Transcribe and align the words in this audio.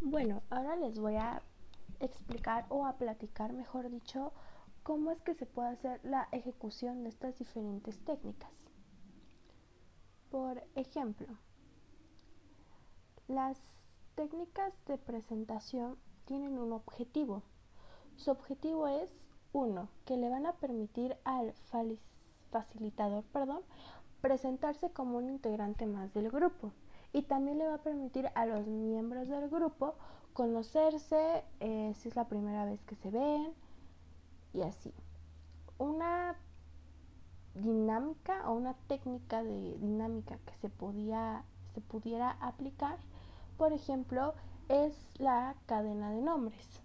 Bueno, 0.00 0.42
ahora 0.48 0.76
les 0.76 0.96
voy 1.00 1.16
a 1.16 1.42
explicar 1.98 2.66
o 2.68 2.86
a 2.86 2.96
platicar, 2.98 3.52
mejor 3.52 3.90
dicho, 3.90 4.32
cómo 4.84 5.10
es 5.10 5.20
que 5.22 5.34
se 5.34 5.44
puede 5.44 5.70
hacer 5.70 6.00
la 6.04 6.28
ejecución 6.30 7.02
de 7.02 7.08
estas 7.08 7.36
diferentes 7.36 7.98
técnicas. 8.04 8.52
Por 10.30 10.62
ejemplo, 10.76 11.26
las 13.26 13.58
técnicas 14.14 14.72
de 14.86 14.98
presentación 14.98 15.98
tienen 16.26 16.58
un 16.58 16.72
objetivo. 16.72 17.42
Su 18.14 18.30
objetivo 18.30 18.86
es, 18.86 19.10
uno, 19.52 19.88
que 20.04 20.16
le 20.16 20.30
van 20.30 20.46
a 20.46 20.52
permitir 20.52 21.16
al 21.24 21.54
facilitador 22.52 23.24
perdón, 23.24 23.62
presentarse 24.20 24.92
como 24.92 25.18
un 25.18 25.28
integrante 25.28 25.86
más 25.86 26.14
del 26.14 26.30
grupo 26.30 26.72
y 27.12 27.22
también 27.22 27.58
le 27.58 27.66
va 27.66 27.74
a 27.74 27.82
permitir 27.82 28.30
a 28.34 28.46
los 28.46 28.66
miembros 28.66 29.28
del 29.28 29.48
grupo 29.48 29.94
conocerse 30.32 31.44
eh, 31.60 31.92
si 31.96 32.08
es 32.08 32.16
la 32.16 32.28
primera 32.28 32.64
vez 32.64 32.82
que 32.84 32.94
se 32.96 33.10
ven 33.10 33.52
y 34.52 34.62
así. 34.62 34.92
Una 35.78 36.36
dinámica 37.54 38.48
o 38.48 38.54
una 38.54 38.74
técnica 38.86 39.42
de 39.42 39.76
dinámica 39.78 40.38
que 40.46 40.54
se, 40.56 40.68
podía, 40.68 41.44
se 41.74 41.80
pudiera 41.80 42.30
aplicar, 42.40 42.98
por 43.56 43.72
ejemplo, 43.72 44.34
es 44.68 44.94
la 45.18 45.56
cadena 45.66 46.10
de 46.10 46.20
nombres. 46.20 46.82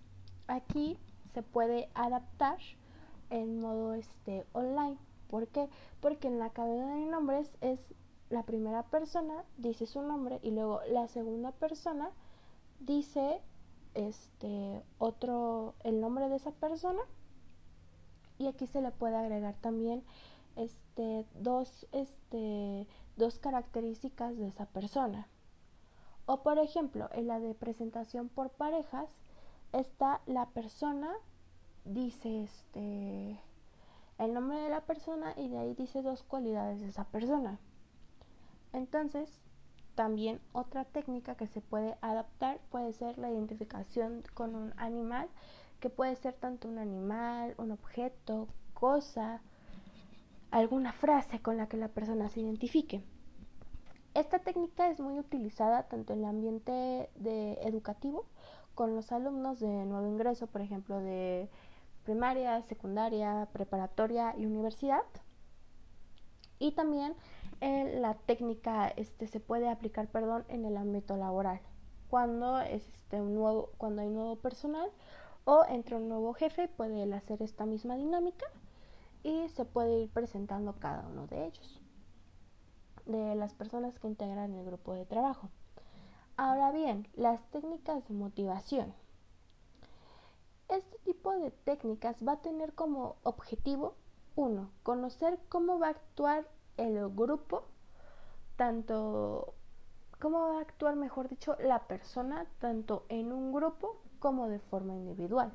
Aquí 0.48 0.98
se 1.34 1.44
puede 1.44 1.90
adaptar 1.94 2.58
en 3.30 3.60
modo 3.60 3.94
este, 3.94 4.46
online. 4.54 4.98
¿Por 5.30 5.48
qué? 5.48 5.70
Porque 6.02 6.28
en 6.28 6.40
la 6.40 6.50
cadena 6.52 6.96
de 6.96 7.06
nombres 7.06 7.52
es 7.62 7.80
la 8.34 8.42
primera 8.42 8.82
persona 8.82 9.46
dice 9.58 9.86
su 9.86 10.02
nombre 10.02 10.40
y 10.42 10.50
luego 10.50 10.82
la 10.90 11.08
segunda 11.08 11.52
persona 11.52 12.10
dice 12.80 13.42
este 13.94 14.82
otro 14.98 15.76
el 15.84 16.02
nombre 16.02 16.28
de 16.30 16.38
esa 16.38 16.52
persona. 16.52 17.02
Y 18.40 18.48
aquí 18.48 18.66
se 18.66 18.82
le 18.82 18.90
puede 18.90 19.18
agregar 19.18 19.54
también 19.62 20.04
este 20.56 21.28
dos 21.36 21.86
este 21.92 22.88
dos 23.18 23.38
características 23.38 24.36
de 24.36 24.48
esa 24.48 24.66
persona. 24.66 25.28
O 26.26 26.42
por 26.42 26.58
ejemplo 26.58 27.10
en 27.14 27.28
la 27.28 27.40
de 27.40 27.54
presentación 27.54 28.30
por 28.30 28.50
parejas 28.50 29.10
está 29.74 30.22
la 30.26 30.48
persona 30.48 31.14
dice 31.86 32.44
este 32.44 33.40
el 34.18 34.34
nombre 34.34 34.58
de 34.58 34.70
la 34.70 34.82
persona 34.82 35.36
y 35.38 35.50
de 35.50 35.60
ahí 35.60 35.76
dice 35.76 36.02
dos 36.02 36.24
cualidades 36.24 36.82
de 36.82 36.88
esa 36.88 37.04
persona 37.04 37.60
entonces, 38.74 39.40
también 39.96 40.42
otra 40.52 40.86
técnica 40.86 41.36
que 41.36 41.48
se 41.48 41.62
puede 41.62 41.96
adaptar 42.02 42.60
puede 42.72 42.92
ser 42.94 43.18
la 43.20 43.30
identificación 43.30 44.24
con 44.34 44.56
un 44.56 44.74
animal, 44.78 45.30
que 45.80 45.90
puede 45.90 46.16
ser 46.16 46.34
tanto 46.34 46.68
un 46.68 46.80
animal, 46.80 47.54
un 47.58 47.72
objeto, 47.72 48.48
cosa, 48.74 49.42
alguna 50.50 50.94
frase 50.94 51.42
con 51.42 51.58
la 51.58 51.68
que 51.68 51.78
la 51.78 51.90
persona 51.90 52.30
se 52.30 52.42
identifique. 52.42 53.04
Esta 54.14 54.40
técnica 54.40 54.90
es 54.90 55.00
muy 55.00 55.18
utilizada 55.18 55.84
tanto 55.84 56.14
en 56.14 56.20
el 56.20 56.26
ambiente 56.26 57.10
educativo 57.66 58.26
con 58.76 58.96
los 58.96 59.12
alumnos 59.12 59.60
de 59.60 59.86
nuevo 59.86 60.08
ingreso, 60.08 60.48
por 60.48 60.62
ejemplo, 60.62 61.00
de 61.00 61.50
primaria, 62.04 62.62
secundaria, 62.64 63.48
preparatoria 63.54 64.36
y 64.38 64.46
universidad. 64.46 65.04
Y 66.60 66.74
también 66.74 67.16
la 67.64 68.16
técnica 68.16 68.90
este, 68.90 69.28
se 69.28 69.40
puede 69.40 69.70
aplicar 69.70 70.08
perdón, 70.08 70.46
en 70.50 70.66
el 70.66 70.76
ámbito 70.78 71.16
laboral. 71.16 71.62
Cuando, 72.10 72.60
este, 72.60 73.22
un 73.22 73.36
nuevo, 73.36 73.70
cuando 73.78 74.02
hay 74.02 74.10
nuevo 74.10 74.36
personal 74.36 74.92
o 75.46 75.64
entre 75.70 75.96
un 75.96 76.10
nuevo 76.10 76.34
jefe, 76.34 76.68
puede 76.68 77.12
hacer 77.14 77.42
esta 77.42 77.66
misma 77.66 77.96
dinámica 77.96 78.46
y 79.24 79.48
se 79.50 79.66
puede 79.66 80.02
ir 80.02 80.10
presentando 80.10 80.74
cada 80.74 81.08
uno 81.08 81.28
de 81.28 81.46
ellos, 81.46 81.82
de 83.06 83.36
las 83.36 83.54
personas 83.54 83.98
que 83.98 84.08
integran 84.08 84.54
el 84.54 84.66
grupo 84.66 84.94
de 84.94 85.06
trabajo. 85.06 85.50
Ahora 86.36 86.72
bien, 86.72 87.08
las 87.16 87.42
técnicas 87.52 88.08
de 88.08 88.14
motivación. 88.14 88.94
Este 90.68 90.98
tipo 91.00 91.32
de 91.32 91.52
técnicas 91.52 92.18
va 92.28 92.34
a 92.34 92.42
tener 92.42 92.74
como 92.74 93.16
objetivo, 93.24 93.96
uno, 94.36 94.72
conocer 94.82 95.40
cómo 95.48 95.80
va 95.80 95.88
a 95.88 95.92
actuar 95.92 96.48
el 96.78 97.10
grupo, 97.10 97.66
tanto 98.56 99.54
cómo 100.20 100.40
va 100.40 100.58
a 100.60 100.62
actuar, 100.62 100.96
mejor 100.96 101.28
dicho, 101.28 101.56
la 101.60 101.88
persona, 101.88 102.46
tanto 102.60 103.06
en 103.10 103.32
un 103.32 103.52
grupo 103.52 104.02
como 104.20 104.48
de 104.48 104.60
forma 104.60 104.94
individual. 104.94 105.52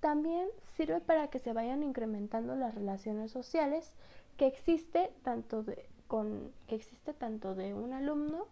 También 0.00 0.48
sirve 0.76 1.00
para 1.00 1.28
que 1.28 1.38
se 1.38 1.52
vayan 1.52 1.82
incrementando 1.82 2.54
las 2.56 2.74
relaciones 2.74 3.30
sociales 3.30 3.94
que 4.36 4.46
existe 4.46 5.12
tanto 5.22 5.62
de, 5.62 5.88
con, 6.06 6.52
que 6.66 6.74
existe 6.74 7.14
tanto 7.14 7.54
de 7.54 7.74
un 7.74 7.92
alumno 7.92 8.46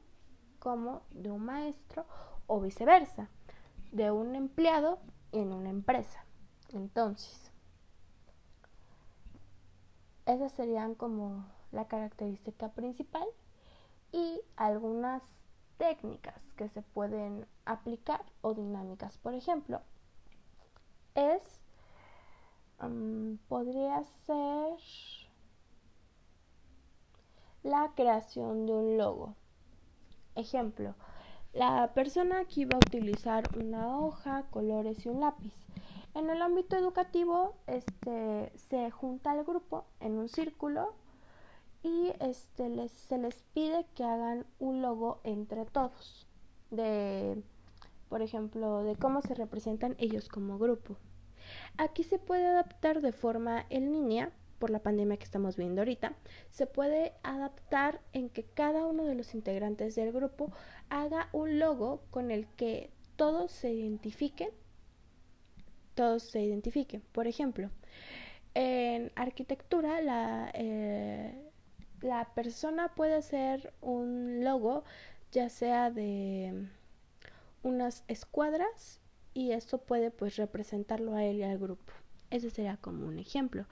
como 0.58 1.02
de 1.10 1.30
un 1.30 1.44
maestro 1.44 2.04
o 2.46 2.60
viceversa, 2.60 3.28
de 3.92 4.10
un 4.10 4.34
empleado 4.34 4.98
en 5.32 5.52
una 5.52 5.70
empresa. 5.70 6.24
Entonces, 6.72 7.50
esas 10.26 10.52
serían 10.52 10.94
como 10.94 11.46
la 11.72 11.86
característica 11.86 12.70
principal 12.72 13.26
y 14.12 14.40
algunas 14.56 15.22
técnicas 15.76 16.52
que 16.56 16.68
se 16.68 16.82
pueden 16.82 17.46
aplicar 17.64 18.24
o 18.40 18.54
dinámicas. 18.54 19.16
Por 19.18 19.34
ejemplo, 19.34 19.80
es, 21.14 21.42
podría 23.48 24.02
ser 24.26 24.78
la 27.62 27.92
creación 27.94 28.66
de 28.66 28.72
un 28.72 28.98
logo. 28.98 29.34
Ejemplo, 30.34 30.94
la 31.52 31.92
persona 31.94 32.40
aquí 32.40 32.64
va 32.64 32.74
a 32.76 32.86
utilizar 32.86 33.44
una 33.56 33.98
hoja, 33.98 34.44
colores 34.50 35.04
y 35.04 35.08
un 35.08 35.20
lápiz. 35.20 35.54
En 36.14 36.30
el 36.30 36.42
ámbito 36.42 36.76
educativo, 36.76 37.56
este, 37.66 38.52
se 38.56 38.90
junta 38.90 39.34
el 39.34 39.44
grupo 39.44 39.84
en 40.00 40.18
un 40.18 40.28
círculo 40.28 40.94
y 41.82 42.12
este, 42.20 42.68
les, 42.68 42.92
se 42.92 43.18
les 43.18 43.42
pide 43.54 43.86
que 43.94 44.04
hagan 44.04 44.46
un 44.58 44.82
logo 44.82 45.20
entre 45.24 45.64
todos 45.64 46.26
de, 46.70 47.42
por 48.08 48.22
ejemplo, 48.22 48.82
de 48.82 48.96
cómo 48.96 49.22
se 49.22 49.34
representan 49.34 49.94
ellos 49.98 50.28
como 50.28 50.58
grupo. 50.58 50.96
Aquí 51.76 52.02
se 52.02 52.18
puede 52.18 52.46
adaptar 52.46 53.00
de 53.00 53.12
forma 53.12 53.64
en 53.70 53.92
línea 53.92 54.32
por 54.58 54.70
la 54.70 54.80
pandemia 54.80 55.16
que 55.16 55.24
estamos 55.24 55.56
viendo 55.56 55.80
ahorita, 55.80 56.14
se 56.50 56.66
puede 56.66 57.12
adaptar 57.22 58.00
en 58.12 58.28
que 58.28 58.44
cada 58.44 58.86
uno 58.86 59.04
de 59.04 59.14
los 59.14 59.34
integrantes 59.34 59.94
del 59.94 60.12
grupo 60.12 60.52
haga 60.88 61.28
un 61.32 61.58
logo 61.58 62.02
con 62.10 62.30
el 62.30 62.48
que 62.48 62.90
todos 63.16 63.52
se 63.52 63.72
identifiquen, 63.72 64.50
todos 65.94 66.24
se 66.24 66.42
identifiquen. 66.42 67.02
Por 67.12 67.26
ejemplo, 67.26 67.70
en 68.54 69.12
arquitectura 69.14 70.00
la, 70.00 70.50
eh, 70.54 71.47
la 72.00 72.24
persona 72.34 72.88
puede 72.94 73.16
hacer 73.16 73.72
un 73.80 74.44
logo, 74.44 74.84
ya 75.32 75.48
sea 75.48 75.90
de 75.90 76.68
unas 77.62 78.04
escuadras, 78.08 79.00
y 79.34 79.52
esto 79.52 79.78
puede 79.78 80.10
pues 80.10 80.36
representarlo 80.36 81.14
a 81.14 81.24
él 81.24 81.36
y 81.36 81.44
al 81.44 81.58
grupo. 81.58 81.92
Ese 82.30 82.50
sería 82.50 82.76
como 82.76 83.06
un 83.06 83.18
ejemplo. 83.18 83.66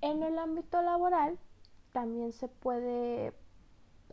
En 0.00 0.22
el 0.22 0.38
ámbito 0.38 0.82
laboral 0.82 1.38
también 1.92 2.32
se 2.32 2.48
puede 2.48 3.32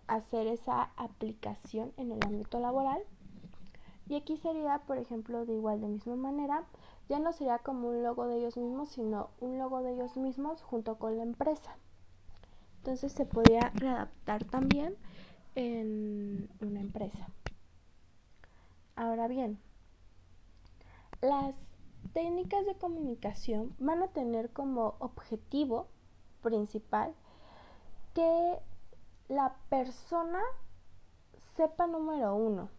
hacer 0.08 0.48
esa 0.48 0.92
aplicación 0.96 1.94
en 1.98 2.12
el 2.12 2.20
ámbito 2.26 2.60
laboral. 2.60 3.02
Y 4.08 4.16
aquí 4.16 4.38
sería, 4.38 4.80
por 4.86 4.98
ejemplo, 4.98 5.46
de 5.46 5.54
igual 5.54 5.82
de 5.82 5.88
misma 5.88 6.16
manera, 6.16 6.64
ya 7.10 7.20
no 7.20 7.34
sería 7.34 7.60
como 7.60 7.90
un 7.90 8.04
logo 8.04 8.28
de 8.28 8.38
ellos 8.38 8.56
mismos, 8.56 8.90
sino 8.90 9.32
un 9.40 9.58
logo 9.58 9.82
de 9.82 9.94
ellos 9.94 10.16
mismos 10.16 10.62
junto 10.62 10.98
con 10.98 11.18
la 11.18 11.24
empresa. 11.24 11.76
Entonces 12.86 13.14
se 13.14 13.26
podía 13.26 13.72
readaptar 13.74 14.44
también 14.44 14.96
en 15.56 16.48
una 16.62 16.82
empresa. 16.82 17.30
Ahora 18.96 19.28
bien, 19.28 19.58
las 21.20 21.56
técnicas 22.14 22.64
de 22.68 22.76
comunicación 22.76 23.76
van 23.80 24.04
a 24.04 24.10
tener 24.10 24.52
como 24.52 24.98
objetivo 25.00 25.88
principal 26.44 27.16
que 28.14 28.60
la 29.30 29.56
persona 29.70 30.44
sepa 31.56 31.88
número 31.88 32.36
uno 32.36 32.70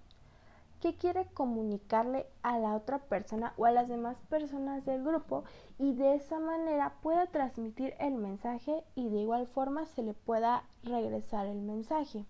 qué 0.81 0.95
quiere 0.95 1.27
comunicarle 1.33 2.27
a 2.43 2.59
la 2.59 2.75
otra 2.75 2.99
persona 2.99 3.55
o 3.57 3.67
a 3.67 3.73
las 3.73 3.89
demás 3.89 4.19
personas 4.29 4.85
del 4.85 5.03
grupo 5.03 5.45
y 5.79 5.95
de 5.95 6.15
esa 6.15 6.39
manera 6.39 6.95
pueda 7.03 7.27
transmitir 7.27 7.95
el 7.99 8.15
mensaje 8.15 8.85
y 8.95 9.09
de 9.09 9.19
igual 9.19 9.47
forma 9.47 9.87
se 9.87 10.03
le 10.03 10.15
pueda 10.15 10.65
regresar 10.83 11.47
el 11.47 11.61
mensaje 11.61 12.25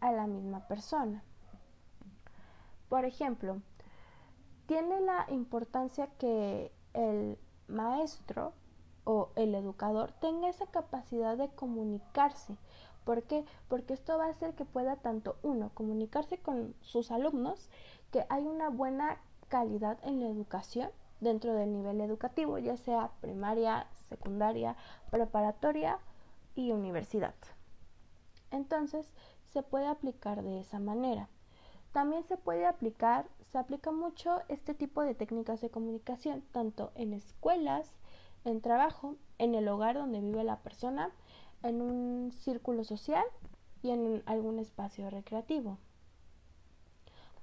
a 0.00 0.12
la 0.12 0.26
misma 0.26 0.66
persona. 0.68 1.22
Por 2.88 3.04
ejemplo, 3.04 3.60
tiene 4.66 5.00
la 5.00 5.26
importancia 5.30 6.08
que 6.18 6.70
el 6.92 7.38
maestro 7.68 8.52
o 9.04 9.30
el 9.36 9.54
educador 9.54 10.12
tenga 10.12 10.48
esa 10.48 10.66
capacidad 10.66 11.36
de 11.36 11.48
comunicarse. 11.48 12.56
¿Por 13.04 13.22
qué? 13.22 13.44
Porque 13.68 13.94
esto 13.94 14.18
va 14.18 14.26
a 14.26 14.30
hacer 14.30 14.54
que 14.54 14.64
pueda 14.64 14.96
tanto 14.96 15.36
uno 15.42 15.70
comunicarse 15.74 16.38
con 16.38 16.74
sus 16.80 17.10
alumnos, 17.10 17.68
que 18.10 18.24
hay 18.28 18.46
una 18.46 18.70
buena 18.70 19.18
calidad 19.48 19.98
en 20.02 20.20
la 20.20 20.28
educación 20.28 20.90
dentro 21.20 21.54
del 21.54 21.72
nivel 21.72 22.00
educativo, 22.00 22.58
ya 22.58 22.76
sea 22.76 23.10
primaria, 23.20 23.86
secundaria, 24.08 24.76
preparatoria 25.10 25.98
y 26.54 26.72
universidad. 26.72 27.34
Entonces, 28.50 29.12
se 29.52 29.62
puede 29.62 29.86
aplicar 29.86 30.42
de 30.42 30.60
esa 30.60 30.78
manera. 30.78 31.28
También 31.92 32.24
se 32.24 32.36
puede 32.36 32.66
aplicar, 32.66 33.26
se 33.42 33.58
aplica 33.58 33.92
mucho 33.92 34.40
este 34.48 34.74
tipo 34.74 35.02
de 35.02 35.14
técnicas 35.14 35.60
de 35.60 35.70
comunicación, 35.70 36.42
tanto 36.52 36.90
en 36.96 37.12
escuelas, 37.12 37.96
en 38.44 38.60
trabajo, 38.60 39.16
en 39.38 39.54
el 39.54 39.68
hogar 39.68 39.94
donde 39.94 40.20
vive 40.20 40.42
la 40.44 40.58
persona, 40.58 41.12
en 41.64 41.82
un 41.82 42.30
círculo 42.30 42.84
social 42.84 43.24
y 43.82 43.90
en 43.90 44.22
algún 44.26 44.60
espacio 44.60 45.10
recreativo. 45.10 45.78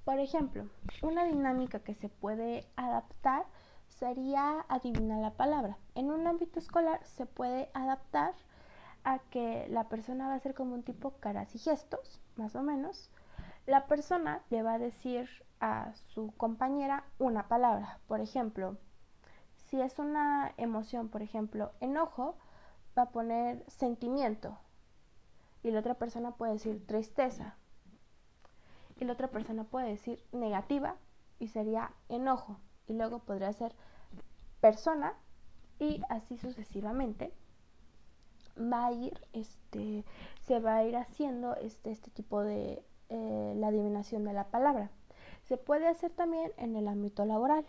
Por 0.05 0.19
ejemplo, 0.19 0.67
una 1.01 1.25
dinámica 1.25 1.79
que 1.79 1.93
se 1.93 2.07
puede 2.07 2.65
adaptar 2.75 3.45
sería 3.87 4.65
adivinar 4.69 5.19
la 5.19 5.31
palabra. 5.31 5.77
En 5.95 6.11
un 6.11 6.25
ámbito 6.25 6.59
escolar 6.59 7.03
se 7.03 7.25
puede 7.25 7.69
adaptar 7.73 8.33
a 9.03 9.19
que 9.19 9.67
la 9.69 9.89
persona 9.89 10.27
va 10.27 10.35
a 10.35 10.39
ser 10.39 10.53
como 10.53 10.75
un 10.75 10.83
tipo 10.83 11.11
caras 11.19 11.53
y 11.55 11.59
gestos, 11.59 12.21
más 12.35 12.55
o 12.55 12.61
menos, 12.61 13.09
la 13.65 13.87
persona 13.87 14.41
le 14.49 14.63
va 14.63 14.73
a 14.73 14.79
decir 14.79 15.29
a 15.59 15.93
su 15.93 16.31
compañera 16.37 17.03
una 17.19 17.47
palabra. 17.47 17.99
Por 18.07 18.21
ejemplo, 18.21 18.77
si 19.55 19.81
es 19.81 19.99
una 19.99 20.53
emoción, 20.57 21.09
por 21.09 21.21
ejemplo, 21.21 21.71
enojo, 21.79 22.35
va 22.97 23.03
a 23.03 23.11
poner 23.11 23.63
sentimiento. 23.69 24.57
Y 25.63 25.71
la 25.71 25.79
otra 25.79 25.95
persona 25.95 26.31
puede 26.31 26.53
decir 26.53 26.85
tristeza. 26.85 27.55
Y 28.99 29.05
la 29.05 29.13
otra 29.13 29.29
persona 29.29 29.63
puede 29.63 29.89
decir 29.89 30.23
negativa 30.31 30.95
y 31.39 31.47
sería 31.47 31.91
enojo. 32.09 32.57
Y 32.87 32.93
luego 32.93 33.19
podría 33.19 33.53
ser 33.53 33.73
persona 34.59 35.13
y 35.79 36.01
así 36.09 36.37
sucesivamente 36.37 37.33
va 38.57 38.87
a 38.87 38.91
ir 38.91 39.19
este 39.33 40.05
se 40.41 40.59
va 40.59 40.75
a 40.75 40.83
ir 40.83 40.95
haciendo 40.95 41.55
este 41.55 41.89
este 41.89 42.11
tipo 42.11 42.41
de 42.41 42.83
eh, 43.09 43.53
la 43.57 43.67
adivinación 43.67 44.23
de 44.23 44.33
la 44.33 44.45
palabra. 44.45 44.89
Se 45.43 45.57
puede 45.57 45.87
hacer 45.87 46.11
también 46.11 46.51
en 46.55 46.77
el 46.77 46.87
ámbito 46.87 47.25
laboral. 47.25 47.65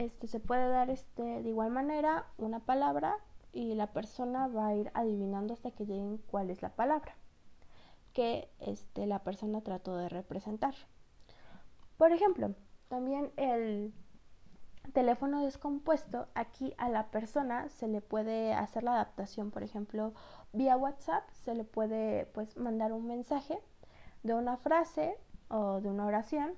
Este, 0.00 0.28
se 0.28 0.40
puede 0.40 0.66
dar 0.68 0.88
este, 0.88 1.42
de 1.42 1.48
igual 1.48 1.70
manera 1.70 2.24
una 2.38 2.60
palabra 2.60 3.18
y 3.52 3.74
la 3.74 3.92
persona 3.92 4.48
va 4.48 4.68
a 4.68 4.74
ir 4.74 4.90
adivinando 4.94 5.54
hasta 5.54 5.70
que 5.70 5.86
lleguen 5.86 6.18
cuál 6.18 6.50
es 6.50 6.62
la 6.62 6.70
palabra 6.70 7.14
que 8.12 8.50
este, 8.58 9.06
la 9.06 9.22
persona 9.22 9.60
trató 9.60 9.96
de 9.96 10.08
representar. 10.08 10.74
Por 11.96 12.12
ejemplo, 12.12 12.54
también 12.88 13.32
el 13.36 13.92
teléfono 14.92 15.44
descompuesto, 15.44 16.26
aquí 16.34 16.74
a 16.78 16.88
la 16.88 17.10
persona 17.10 17.68
se 17.68 17.86
le 17.86 18.00
puede 18.00 18.54
hacer 18.54 18.82
la 18.82 18.94
adaptación, 18.94 19.50
por 19.50 19.62
ejemplo, 19.62 20.12
vía 20.52 20.76
WhatsApp, 20.76 21.28
se 21.30 21.54
le 21.54 21.64
puede 21.64 22.26
pues 22.26 22.56
mandar 22.56 22.92
un 22.92 23.06
mensaje 23.06 23.58
de 24.22 24.34
una 24.34 24.56
frase 24.56 25.16
o 25.48 25.80
de 25.80 25.88
una 25.88 26.06
oración 26.06 26.54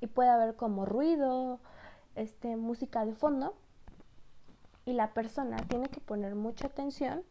y 0.00 0.06
puede 0.06 0.30
haber 0.30 0.56
como 0.56 0.86
ruido, 0.86 1.60
este, 2.14 2.56
música 2.56 3.04
de 3.04 3.14
fondo 3.14 3.54
y 4.84 4.92
la 4.92 5.14
persona 5.14 5.56
tiene 5.68 5.88
que 5.88 6.00
poner 6.00 6.34
mucha 6.34 6.66
atención, 6.66 7.22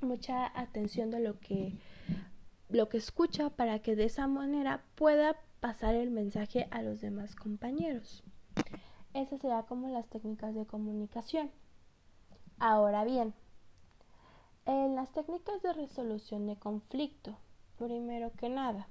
mucha 0.00 0.46
atención 0.58 1.10
de 1.10 1.20
lo 1.20 1.38
que 1.38 1.78
lo 2.68 2.88
que 2.88 2.96
escucha 2.96 3.50
para 3.50 3.80
que 3.80 3.96
de 3.96 4.04
esa 4.04 4.26
manera 4.26 4.82
pueda 4.94 5.36
pasar 5.60 5.94
el 5.94 6.10
mensaje 6.10 6.68
a 6.70 6.80
los 6.80 7.00
demás 7.00 7.36
compañeros. 7.36 8.24
Esas 9.12 9.40
serían 9.40 9.64
como 9.64 9.88
las 9.88 10.08
técnicas 10.08 10.54
de 10.54 10.64
comunicación. 10.64 11.50
Ahora 12.58 13.04
bien, 13.04 13.34
en 14.64 14.94
las 14.94 15.12
técnicas 15.12 15.60
de 15.62 15.72
resolución 15.74 16.46
de 16.46 16.56
conflicto, 16.56 17.36
primero 17.76 18.32
que 18.32 18.48
nada, 18.48 18.88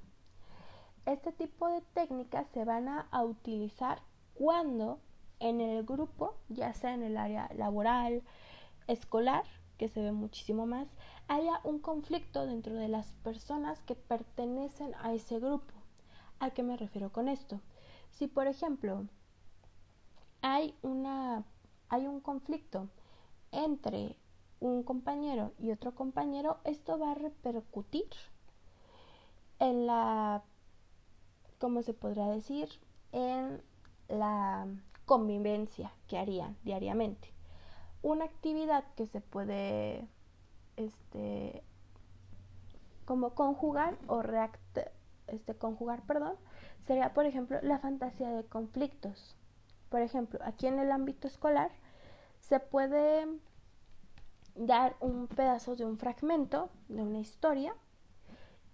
este 1.06 1.32
tipo 1.32 1.68
de 1.70 1.82
técnicas 1.94 2.48
se 2.50 2.66
van 2.66 2.88
a, 2.88 3.08
utilizar 3.24 4.02
cuando 4.36 5.00
en 5.42 5.60
el 5.60 5.84
grupo, 5.84 6.36
ya 6.48 6.74
sea 6.74 6.94
en 6.94 7.04
el 7.04 7.18
área 7.18 7.50
laboral, 7.56 8.24
escolar, 8.88 9.44
que 9.78 9.90
se 9.90 10.02
ve 10.02 10.12
muchísimo 10.12 10.66
más, 10.66 10.88
haya 11.28 11.60
un 11.64 11.80
conflicto 11.80 12.46
dentro 12.46 12.76
de 12.76 12.88
las 12.88 13.12
personas 13.24 13.82
que 13.82 13.96
pertenecen 13.96 14.94
a 15.02 15.14
ese 15.14 15.40
grupo. 15.40 15.74
¿A 16.40 16.52
qué 16.52 16.64
me 16.64 16.78
refiero 16.78 17.12
con 17.12 17.28
esto? 17.28 17.60
Si 18.12 18.28
por 18.28 18.48
ejemplo 18.48 19.08
hay 20.42 20.76
una 20.82 21.44
hay 21.90 22.08
un 22.08 22.22
conflicto 22.22 22.88
entre 23.52 24.16
un 24.62 24.84
compañero 24.84 25.52
y 25.60 25.72
otro 25.72 25.94
compañero, 25.94 26.60
esto 26.64 26.98
va 26.98 27.12
a 27.12 27.16
repercutir 27.16 28.08
en 29.60 29.88
la, 29.88 30.44
¿cómo 31.60 31.82
se 31.82 31.94
podrá 31.94 32.28
decir? 32.28 32.70
En 33.12 33.62
la 34.08 34.68
convivencia 35.12 35.92
que 36.08 36.18
harían 36.18 36.56
diariamente. 36.64 37.34
Una 38.02 38.24
actividad 38.24 38.86
que 38.96 39.08
se 39.08 39.20
puede, 39.20 40.08
este, 40.78 41.66
como 43.04 43.36
conjugar 43.36 43.98
o 44.08 44.22
react, 44.22 44.78
este, 45.28 45.54
conjugar, 45.54 46.02
perdón, 46.04 46.36
sería, 46.88 47.14
por 47.14 47.26
ejemplo, 47.26 47.60
la 47.62 47.78
fantasía 47.80 48.30
de 48.30 48.46
conflictos. 48.46 49.36
Por 49.90 50.00
ejemplo, 50.00 50.40
aquí 50.46 50.68
en 50.68 50.80
el 50.80 50.94
ámbito 50.94 51.28
escolar 51.28 51.72
se 52.40 52.62
puede 52.62 53.28
dar 54.56 54.96
un 55.02 55.28
pedazo 55.28 55.76
de 55.76 55.84
un 55.84 55.98
fragmento 55.98 56.70
de 56.88 57.02
una 57.02 57.20
historia 57.20 57.76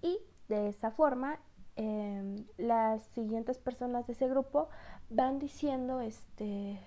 y 0.04 0.20
de 0.50 0.70
esa 0.70 0.92
forma 0.92 1.40
em, 1.78 2.46
las 2.58 3.04
siguientes 3.08 3.58
personas 3.58 4.06
de 4.08 4.14
ese 4.14 4.28
grupo 4.28 4.68
van 5.10 5.40
diciendo 5.40 6.02
este 6.02 6.80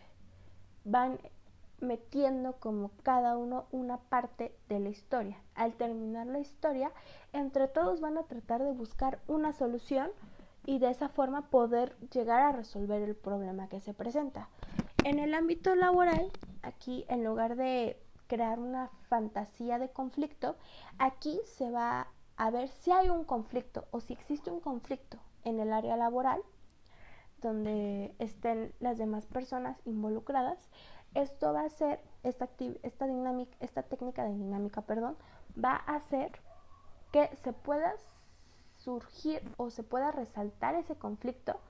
van 0.84 1.18
metiendo 1.80 2.52
como 2.54 2.90
cada 3.02 3.36
uno 3.36 3.66
una 3.70 3.98
parte 3.98 4.54
de 4.68 4.80
la 4.80 4.90
historia. 4.90 5.38
Al 5.54 5.74
terminar 5.74 6.26
la 6.26 6.38
historia, 6.38 6.92
entre 7.32 7.68
todos 7.68 8.00
van 8.00 8.18
a 8.18 8.24
tratar 8.24 8.62
de 8.62 8.72
buscar 8.72 9.20
una 9.26 9.52
solución 9.52 10.10
y 10.66 10.78
de 10.78 10.90
esa 10.90 11.08
forma 11.08 11.48
poder 11.48 11.96
llegar 12.12 12.42
a 12.42 12.52
resolver 12.52 13.02
el 13.02 13.16
problema 13.16 13.68
que 13.68 13.80
se 13.80 13.94
presenta. 13.94 14.48
En 15.04 15.18
el 15.18 15.34
ámbito 15.34 15.74
laboral, 15.74 16.30
aquí 16.62 17.06
en 17.08 17.24
lugar 17.24 17.56
de 17.56 17.98
crear 18.26 18.58
una 18.58 18.90
fantasía 19.08 19.78
de 19.78 19.88
conflicto, 19.88 20.56
aquí 20.98 21.40
se 21.46 21.70
va 21.70 22.08
a 22.40 22.48
ver 22.48 22.70
si 22.70 22.90
hay 22.90 23.10
un 23.10 23.24
conflicto 23.24 23.86
o 23.90 24.00
si 24.00 24.14
existe 24.14 24.50
un 24.50 24.60
conflicto 24.60 25.18
en 25.44 25.60
el 25.60 25.74
área 25.74 25.98
laboral 25.98 26.40
donde 27.42 28.14
estén 28.18 28.72
las 28.80 28.96
demás 28.96 29.26
personas 29.26 29.76
involucradas. 29.84 30.70
Esto 31.12 31.52
va 31.52 31.64
a 31.64 31.68
ser, 31.68 32.00
esta, 32.22 32.48
esta, 32.82 33.06
dinámica, 33.06 33.54
esta 33.60 33.82
técnica 33.82 34.24
de 34.24 34.32
dinámica, 34.32 34.80
perdón, 34.80 35.18
va 35.62 35.82
a 35.86 35.96
hacer 35.96 36.32
que 37.12 37.28
se 37.42 37.52
pueda 37.52 37.92
surgir 38.78 39.42
o 39.58 39.68
se 39.68 39.82
pueda 39.82 40.10
resaltar 40.10 40.76
ese 40.76 40.94
conflicto 40.94 41.60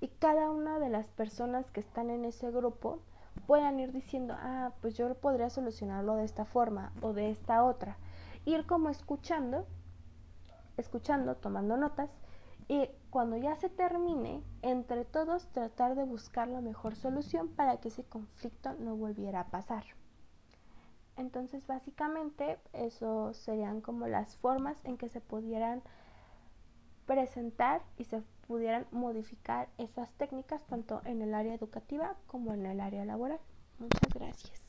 y 0.00 0.08
cada 0.08 0.50
una 0.50 0.80
de 0.80 0.88
las 0.88 1.06
personas 1.10 1.70
que 1.70 1.78
están 1.78 2.10
en 2.10 2.24
ese 2.24 2.50
grupo 2.50 2.98
puedan 3.46 3.78
ir 3.78 3.92
diciendo, 3.92 4.34
ah, 4.36 4.72
pues 4.80 4.96
yo 4.96 5.14
podría 5.14 5.48
solucionarlo 5.48 6.16
de 6.16 6.24
esta 6.24 6.44
forma 6.44 6.92
o 7.02 7.12
de 7.12 7.30
esta 7.30 7.62
otra. 7.62 7.98
Ir 8.44 8.66
como 8.66 8.88
escuchando, 8.88 9.64
escuchando, 10.76 11.36
tomando 11.36 11.76
notas 11.76 12.10
y 12.68 12.88
cuando 13.10 13.36
ya 13.36 13.54
se 13.56 13.68
termine, 13.68 14.42
entre 14.62 15.04
todos 15.04 15.46
tratar 15.52 15.94
de 15.94 16.04
buscar 16.04 16.48
la 16.48 16.60
mejor 16.60 16.96
solución 16.96 17.48
para 17.48 17.78
que 17.78 17.88
ese 17.88 18.04
conflicto 18.04 18.74
no 18.74 18.96
volviera 18.96 19.40
a 19.40 19.50
pasar. 19.50 19.84
Entonces, 21.16 21.66
básicamente, 21.66 22.58
eso 22.72 23.32
serían 23.32 23.80
como 23.80 24.06
las 24.06 24.36
formas 24.36 24.84
en 24.84 24.98
que 24.98 25.08
se 25.08 25.20
pudieran 25.20 25.82
presentar 27.06 27.82
y 27.96 28.04
se 28.04 28.22
pudieran 28.46 28.86
modificar 28.90 29.68
esas 29.78 30.12
técnicas 30.14 30.66
tanto 30.66 31.00
en 31.04 31.22
el 31.22 31.34
área 31.34 31.54
educativa 31.54 32.16
como 32.26 32.52
en 32.52 32.66
el 32.66 32.80
área 32.80 33.04
laboral. 33.04 33.40
Muchas 33.78 34.12
gracias. 34.12 34.65